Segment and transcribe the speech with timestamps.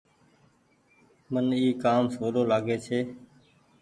[1.31, 2.99] من اي ڪآم سولو لآگي ڇي۔